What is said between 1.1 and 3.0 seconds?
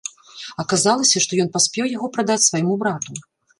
што ён паспеў яго прадаць свайму